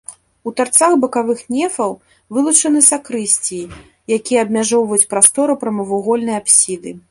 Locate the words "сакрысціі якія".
2.89-4.39